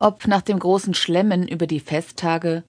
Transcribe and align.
Ob 0.00 0.26
nach 0.26 0.42
dem 0.42 0.58
großen 0.58 0.94
Schlemmen 0.94 1.48
über 1.48 1.66
die 1.66 1.80
Festtage 1.80 2.64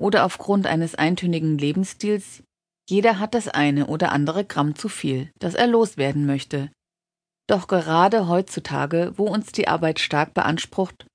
oder 0.00 0.24
aufgrund 0.24 0.66
eines 0.66 0.94
eintönigen 0.94 1.58
Lebensstils, 1.58 2.42
jeder 2.88 3.18
hat 3.18 3.34
das 3.34 3.48
eine 3.48 3.88
oder 3.88 4.12
andere 4.12 4.44
Gramm 4.44 4.76
zu 4.76 4.88
viel, 4.88 5.30
das 5.38 5.54
er 5.54 5.66
loswerden 5.66 6.24
möchte. 6.24 6.70
Doch 7.48 7.66
gerade 7.66 8.28
heutzutage, 8.28 9.12
wo 9.16 9.24
uns 9.24 9.52
die 9.52 9.68
Arbeit 9.68 9.98
stark 9.98 10.34
beansprucht 10.34 11.06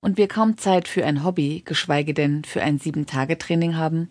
und 0.00 0.16
wir 0.16 0.28
kaum 0.28 0.56
Zeit 0.56 0.86
für 0.86 1.04
ein 1.04 1.24
Hobby, 1.24 1.62
geschweige 1.64 2.14
denn 2.14 2.44
für 2.44 2.62
ein 2.62 2.78
Sieben-Tage-Training 2.78 3.76
haben, 3.76 4.10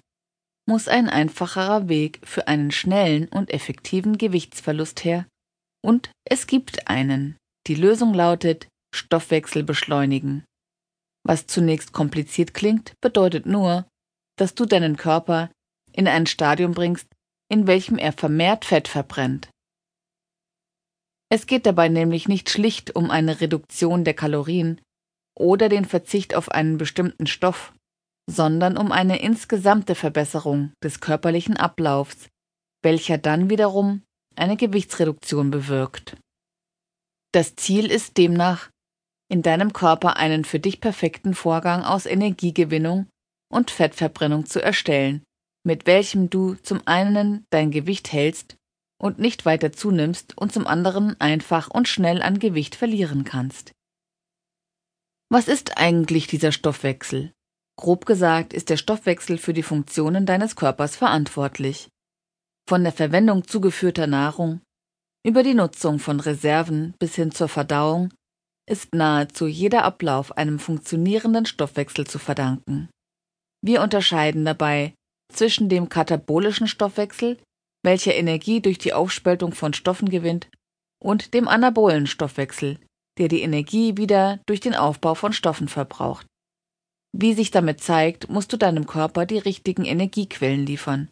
muss 0.67 0.87
ein 0.87 1.07
einfacherer 1.07 1.87
Weg 1.87 2.19
für 2.23 2.47
einen 2.47 2.71
schnellen 2.71 3.29
und 3.29 3.51
effektiven 3.51 4.17
Gewichtsverlust 4.17 5.05
her. 5.05 5.25
Und 5.81 6.11
es 6.25 6.45
gibt 6.45 6.89
einen. 6.89 7.37
Die 7.67 7.75
Lösung 7.75 8.13
lautet 8.13 8.67
Stoffwechsel 8.93 9.63
beschleunigen. 9.63 10.43
Was 11.27 11.45
zunächst 11.45 11.91
kompliziert 11.91 12.53
klingt, 12.53 12.93
bedeutet 13.01 13.45
nur, 13.45 13.85
dass 14.37 14.55
du 14.55 14.65
deinen 14.65 14.95
Körper 14.95 15.51
in 15.91 16.07
ein 16.07 16.25
Stadium 16.25 16.73
bringst, 16.73 17.07
in 17.49 17.67
welchem 17.67 17.97
er 17.97 18.13
vermehrt 18.13 18.63
Fett 18.63 18.87
verbrennt. 18.87 19.49
Es 21.29 21.45
geht 21.45 21.65
dabei 21.65 21.89
nämlich 21.89 22.29
nicht 22.29 22.49
schlicht 22.49 22.95
um 22.95 23.11
eine 23.11 23.41
Reduktion 23.41 24.05
der 24.05 24.13
Kalorien 24.13 24.79
oder 25.37 25.67
den 25.67 25.83
Verzicht 25.83 26.33
auf 26.33 26.49
einen 26.49 26.77
bestimmten 26.77 27.27
Stoff, 27.27 27.73
sondern 28.29 28.77
um 28.77 28.93
eine 28.93 29.19
insgesamte 29.19 29.95
Verbesserung 29.95 30.71
des 30.81 31.01
körperlichen 31.01 31.57
Ablaufs, 31.57 32.29
welcher 32.83 33.17
dann 33.17 33.49
wiederum 33.49 34.01
eine 34.37 34.55
Gewichtsreduktion 34.55 35.51
bewirkt. 35.51 36.15
Das 37.33 37.57
Ziel 37.57 37.91
ist 37.91 38.17
demnach, 38.17 38.69
in 39.29 39.41
deinem 39.41 39.73
Körper 39.73 40.17
einen 40.17 40.45
für 40.45 40.59
dich 40.59 40.79
perfekten 40.79 41.33
Vorgang 41.33 41.83
aus 41.83 42.05
Energiegewinnung 42.05 43.07
und 43.51 43.71
Fettverbrennung 43.71 44.45
zu 44.45 44.61
erstellen, 44.61 45.23
mit 45.63 45.85
welchem 45.85 46.29
du 46.29 46.55
zum 46.55 46.81
einen 46.85 47.45
dein 47.49 47.71
Gewicht 47.71 48.11
hältst 48.11 48.55
und 48.99 49.19
nicht 49.19 49.45
weiter 49.45 49.71
zunimmst 49.71 50.37
und 50.37 50.51
zum 50.51 50.65
anderen 50.65 51.19
einfach 51.19 51.69
und 51.69 51.87
schnell 51.87 52.21
an 52.21 52.39
Gewicht 52.39 52.75
verlieren 52.75 53.23
kannst. 53.23 53.71
Was 55.29 55.47
ist 55.47 55.77
eigentlich 55.77 56.27
dieser 56.27 56.51
Stoffwechsel? 56.51 57.33
Grob 57.77 58.05
gesagt 58.05 58.53
ist 58.53 58.69
der 58.69 58.77
Stoffwechsel 58.77 59.37
für 59.37 59.53
die 59.53 59.63
Funktionen 59.63 60.25
deines 60.25 60.55
Körpers 60.55 60.95
verantwortlich. 60.95 61.89
Von 62.67 62.83
der 62.83 62.93
Verwendung 62.93 63.47
zugeführter 63.47 64.07
Nahrung 64.07 64.61
über 65.25 65.43
die 65.43 65.53
Nutzung 65.53 65.99
von 65.99 66.19
Reserven 66.19 66.95
bis 66.97 67.15
hin 67.15 67.31
zur 67.31 67.49
Verdauung 67.49 68.13
ist 68.69 68.93
nahezu 68.93 69.47
jeder 69.47 69.83
Ablauf 69.83 70.37
einem 70.37 70.59
funktionierenden 70.59 71.45
Stoffwechsel 71.45 72.05
zu 72.05 72.19
verdanken. 72.19 72.89
Wir 73.63 73.81
unterscheiden 73.81 74.45
dabei 74.45 74.93
zwischen 75.33 75.69
dem 75.69 75.89
katabolischen 75.89 76.67
Stoffwechsel, 76.67 77.37
welcher 77.83 78.15
Energie 78.15 78.61
durch 78.61 78.77
die 78.77 78.93
Aufspaltung 78.93 79.53
von 79.53 79.73
Stoffen 79.73 80.09
gewinnt, 80.09 80.49
und 81.01 81.33
dem 81.33 81.47
anabolen 81.47 82.07
Stoffwechsel, 82.07 82.79
der 83.17 83.27
die 83.27 83.41
Energie 83.41 83.97
wieder 83.97 84.39
durch 84.45 84.59
den 84.59 84.75
Aufbau 84.75 85.15
von 85.15 85.33
Stoffen 85.33 85.67
verbraucht. 85.67 86.25
Wie 87.15 87.33
sich 87.33 87.51
damit 87.51 87.81
zeigt, 87.81 88.29
musst 88.29 88.51
du 88.51 88.57
deinem 88.57 88.85
Körper 88.85 89.25
die 89.25 89.37
richtigen 89.37 89.85
Energiequellen 89.85 90.65
liefern, 90.65 91.09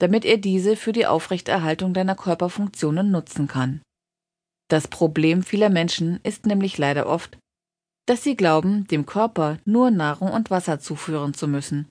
damit 0.00 0.24
er 0.24 0.38
diese 0.38 0.76
für 0.76 0.92
die 0.92 1.06
Aufrechterhaltung 1.06 1.94
deiner 1.94 2.14
Körperfunktionen 2.14 3.10
nutzen 3.10 3.48
kann. 3.48 3.82
Das 4.72 4.88
Problem 4.88 5.42
vieler 5.42 5.68
Menschen 5.68 6.18
ist 6.22 6.46
nämlich 6.46 6.78
leider 6.78 7.06
oft, 7.06 7.36
dass 8.08 8.22
sie 8.22 8.36
glauben, 8.36 8.86
dem 8.86 9.04
Körper 9.04 9.58
nur 9.66 9.90
Nahrung 9.90 10.32
und 10.32 10.50
Wasser 10.50 10.80
zuführen 10.80 11.34
zu 11.34 11.46
müssen, 11.46 11.90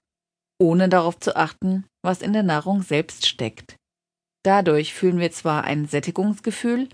ohne 0.59 0.89
darauf 0.89 1.19
zu 1.19 1.35
achten, 1.35 1.85
was 2.03 2.23
in 2.23 2.33
der 2.33 2.41
Nahrung 2.41 2.81
selbst 2.81 3.27
steckt. 3.27 3.75
Dadurch 4.43 4.95
fühlen 4.95 5.19
wir 5.19 5.31
zwar 5.31 5.63
ein 5.63 5.85
Sättigungsgefühl, 5.85 6.89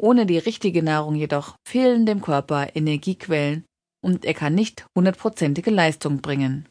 ohne 0.00 0.26
die 0.26 0.38
richtige 0.38 0.82
Nahrung 0.82 1.14
jedoch 1.14 1.54
fehlen 1.64 2.06
dem 2.06 2.22
Körper 2.22 2.74
Energiequellen 2.74 3.64
und 4.04 4.24
er 4.24 4.34
kann 4.34 4.56
nicht 4.56 4.84
hundertprozentige 4.98 5.70
Leistung 5.70 6.22
bringen. 6.22 6.68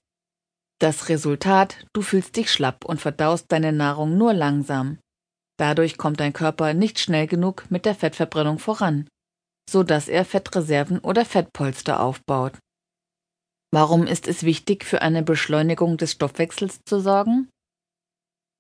Das 0.82 1.08
Resultat, 1.08 1.88
du 1.94 2.02
fühlst 2.02 2.36
dich 2.36 2.52
schlapp 2.52 2.84
und 2.84 3.00
verdaust 3.00 3.46
deine 3.54 3.72
Nahrung 3.72 4.18
nur 4.18 4.34
langsam, 4.34 4.98
Dadurch 5.60 5.98
kommt 5.98 6.22
dein 6.22 6.32
Körper 6.32 6.74
nicht 6.74 7.00
schnell 7.00 7.28
genug 7.28 7.66
mit 7.70 7.86
der 7.86 7.94
Fettverbrennung 7.94 8.60
voran, 8.60 9.10
so 9.70 9.84
dass 9.84 10.08
er 10.08 10.24
Fettreserven 10.24 11.00
oder 11.00 11.26
Fettpolster 11.26 12.00
aufbaut. 12.00 12.58
Warum 13.72 14.08
ist 14.08 14.28
es 14.28 14.44
wichtig, 14.44 14.86
für 14.86 15.02
eine 15.02 15.22
Beschleunigung 15.22 15.98
des 15.98 16.14
Stoffwechsels 16.14 16.80
zu 16.86 17.02
sorgen? 17.02 17.50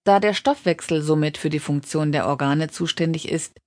Da 0.05 0.19
der 0.19 0.33
Stoffwechsel 0.33 1.01
somit 1.01 1.37
für 1.37 1.49
die 1.49 1.59
Funktion 1.59 2.11
der 2.11 2.27
Organe 2.27 2.69
zuständig 2.69 3.29
ist, 3.29 3.57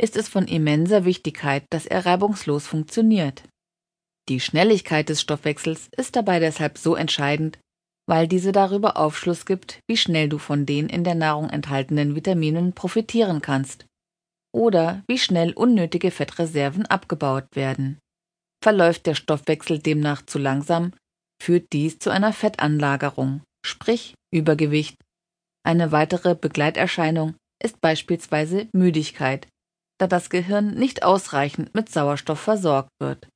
ist 0.00 0.16
es 0.16 0.28
von 0.28 0.46
immenser 0.46 1.04
Wichtigkeit, 1.04 1.64
dass 1.70 1.84
er 1.84 2.06
reibungslos 2.06 2.66
funktioniert. 2.66 3.42
Die 4.30 4.40
Schnelligkeit 4.40 5.10
des 5.10 5.20
Stoffwechsels 5.20 5.88
ist 5.96 6.16
dabei 6.16 6.38
deshalb 6.40 6.78
so 6.78 6.94
entscheidend, 6.94 7.58
weil 8.08 8.26
diese 8.26 8.52
darüber 8.52 8.96
Aufschluss 8.96 9.44
gibt, 9.44 9.80
wie 9.86 9.98
schnell 9.98 10.30
du 10.30 10.38
von 10.38 10.64
den 10.64 10.88
in 10.88 11.04
der 11.04 11.14
Nahrung 11.14 11.50
enthaltenen 11.50 12.16
Vitaminen 12.16 12.72
profitieren 12.72 13.42
kannst 13.42 13.86
oder 14.52 15.02
wie 15.06 15.18
schnell 15.18 15.52
unnötige 15.52 16.10
Fettreserven 16.10 16.86
abgebaut 16.86 17.44
werden. 17.52 17.98
Verläuft 18.64 19.06
der 19.06 19.14
Stoffwechsel 19.14 19.78
demnach 19.78 20.24
zu 20.24 20.38
langsam, 20.38 20.94
führt 21.40 21.72
dies 21.72 21.98
zu 21.98 22.10
einer 22.10 22.32
Fettanlagerung, 22.32 23.42
sprich 23.64 24.14
Übergewicht. 24.32 24.96
Eine 25.62 25.92
weitere 25.92 26.34
Begleiterscheinung 26.34 27.34
ist 27.62 27.80
beispielsweise 27.82 28.68
Müdigkeit, 28.72 29.48
da 30.00 30.06
das 30.06 30.30
Gehirn 30.30 30.74
nicht 30.74 31.02
ausreichend 31.02 31.74
mit 31.74 31.90
Sauerstoff 31.90 32.40
versorgt 32.40 32.90
wird. 33.00 33.28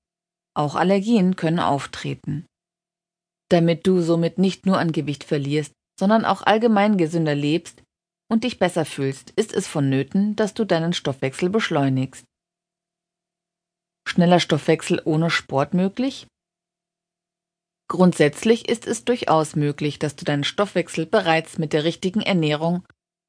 Auch 0.54 0.76
Allergien 0.76 1.36
können 1.36 1.60
auftreten. 1.60 2.46
Damit 3.52 3.86
du 3.86 4.00
somit 4.00 4.38
nicht 4.38 4.64
nur 4.64 4.78
an 4.78 4.92
Gewicht 4.92 5.24
verlierst, 5.24 5.74
sondern 6.00 6.24
auch 6.24 6.40
allgemein 6.40 6.96
gesünder 6.96 7.34
lebst 7.34 7.82
und 8.30 8.44
dich 8.44 8.58
besser 8.58 8.86
fühlst, 8.86 9.32
ist 9.32 9.52
es 9.52 9.66
vonnöten, 9.66 10.34
dass 10.36 10.54
du 10.54 10.64
deinen 10.64 10.94
Stoffwechsel 10.94 11.50
beschleunigst. 11.50 12.24
Schneller 14.08 14.40
Stoffwechsel 14.40 15.02
ohne 15.04 15.28
Sport 15.28 15.74
möglich? 15.74 16.26
Grundsätzlich 17.90 18.70
ist 18.70 18.86
es 18.86 19.04
durchaus 19.04 19.54
möglich, 19.54 19.98
dass 19.98 20.16
du 20.16 20.24
deinen 20.24 20.44
Stoffwechsel 20.44 21.04
bereits 21.04 21.58
mit 21.58 21.74
der 21.74 21.84
richtigen 21.84 22.22
Ernährung 22.22 22.86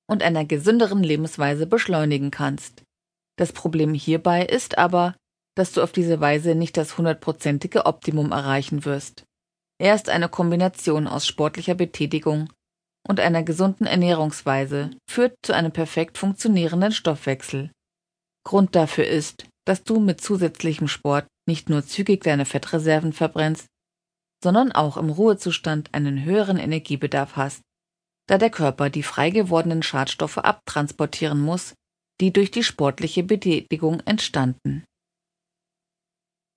und 0.10 0.24
einer 0.24 0.46
gesünderen 0.46 1.04
Lebensweise 1.04 1.68
beschleunigen 1.68 2.32
kannst. 2.32 2.84
Das 3.38 3.52
Problem 3.52 3.94
hierbei 3.94 4.46
ist 4.46 4.78
aber, 4.78 5.18
dass 5.58 5.74
du 5.74 5.84
auf 5.84 5.92
diese 5.92 6.22
Weise 6.22 6.56
nicht 6.56 6.78
das 6.78 6.98
hundertprozentige 6.98 7.86
Optimum 7.86 8.32
erreichen 8.32 8.86
wirst. 8.86 9.26
Erst 9.84 10.08
eine 10.08 10.30
Kombination 10.30 11.08
aus 11.08 11.28
sportlicher 11.28 11.76
Betätigung 11.76 12.48
und 13.06 13.20
einer 13.20 13.44
gesunden 13.44 13.86
Ernährungsweise 13.86 14.92
führt 15.10 15.36
zu 15.44 15.52
einem 15.52 15.74
perfekt 15.74 16.18
funktionierenden 16.18 16.94
Stoffwechsel. 16.94 17.70
Grund 18.46 18.78
dafür 18.78 19.06
ist, 19.06 19.46
dass 19.68 19.84
du 19.84 20.00
mit 20.00 20.22
zusätzlichem 20.22 20.88
Sport 20.88 21.28
nicht 21.50 21.68
nur 21.68 21.86
zügig 21.86 22.24
deine 22.24 22.46
Fettreserven 22.46 23.12
verbrennst, 23.12 23.68
sondern 24.42 24.72
auch 24.72 24.96
im 24.96 25.10
Ruhezustand 25.10 25.94
einen 25.94 26.24
höheren 26.24 26.60
Energiebedarf 26.60 27.36
hast, 27.36 27.62
da 28.30 28.38
der 28.38 28.52
Körper 28.52 28.90
die 28.90 29.04
frei 29.04 29.32
gewordenen 29.32 29.84
Schadstoffe 29.84 30.38
abtransportieren 30.38 31.42
muss, 31.42 31.74
die 32.22 32.32
durch 32.32 32.52
die 32.52 32.64
sportliche 32.64 33.24
Betätigung 33.24 34.00
entstanden 34.06 34.86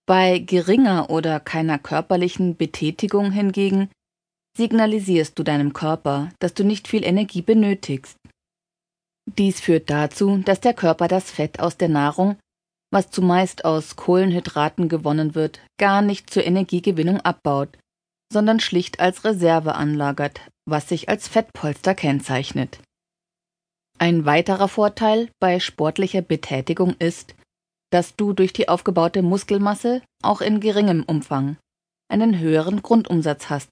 bei 0.06 0.38
geringer 0.38 1.10
oder 1.10 1.40
keiner 1.40 1.78
körperlichen 1.78 2.56
Betätigung 2.56 3.32
hingegen 3.32 3.90
signalisierst 4.56 5.38
du 5.38 5.42
deinem 5.42 5.72
Körper, 5.72 6.30
dass 6.38 6.54
du 6.54 6.64
nicht 6.64 6.88
viel 6.88 7.04
Energie 7.04 7.42
benötigst. 7.42 8.16
Dies 9.38 9.60
führt 9.60 9.90
dazu, 9.90 10.38
dass 10.38 10.60
der 10.60 10.72
Körper 10.72 11.08
das 11.08 11.30
Fett 11.30 11.60
aus 11.60 11.76
der 11.76 11.88
Nahrung, 11.88 12.36
was 12.92 13.10
zumeist 13.10 13.64
aus 13.64 13.96
Kohlenhydraten 13.96 14.88
gewonnen 14.88 15.34
wird, 15.34 15.60
gar 15.78 16.00
nicht 16.00 16.30
zur 16.30 16.44
Energiegewinnung 16.44 17.20
abbaut, 17.20 17.76
sondern 18.32 18.60
schlicht 18.60 19.00
als 19.00 19.24
Reserve 19.24 19.74
anlagert, 19.74 20.40
was 20.64 20.88
sich 20.88 21.08
als 21.08 21.28
Fettpolster 21.28 21.94
kennzeichnet. 21.94 22.78
Ein 23.98 24.24
weiterer 24.24 24.68
Vorteil 24.68 25.28
bei 25.40 25.58
sportlicher 25.58 26.22
Betätigung 26.22 26.94
ist, 26.98 27.34
dass 27.90 28.16
du 28.16 28.32
durch 28.32 28.52
die 28.52 28.68
aufgebaute 28.68 29.22
Muskelmasse 29.22 30.02
auch 30.22 30.40
in 30.40 30.60
geringem 30.60 31.02
Umfang 31.04 31.56
einen 32.08 32.38
höheren 32.38 32.82
Grundumsatz 32.82 33.50
hast. 33.50 33.68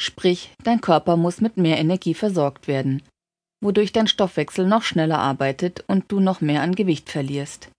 Sprich, 0.00 0.52
dein 0.62 0.80
Körper 0.80 1.16
muss 1.16 1.40
mit 1.40 1.56
mehr 1.56 1.78
Energie 1.78 2.14
versorgt 2.14 2.68
werden, 2.68 3.02
wodurch 3.60 3.92
dein 3.92 4.06
Stoffwechsel 4.06 4.66
noch 4.66 4.82
schneller 4.82 5.18
arbeitet 5.18 5.84
und 5.88 6.10
du 6.10 6.20
noch 6.20 6.40
mehr 6.40 6.62
an 6.62 6.74
Gewicht 6.74 7.10
verlierst. 7.10 7.70